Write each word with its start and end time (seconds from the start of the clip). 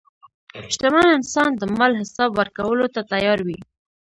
شتمن 0.73 1.07
انسان 1.17 1.49
د 1.55 1.63
مال 1.77 1.93
حساب 2.01 2.29
ورکولو 2.39 2.85
ته 2.93 3.01
تیار 3.11 3.39
وي. 3.47 3.59